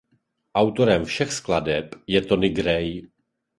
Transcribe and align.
Autorem 0.55 1.05
všech 1.05 1.33
skladeb 1.33 1.93
je 2.07 2.21
Tony 2.21 2.49
Grey. 2.49 3.05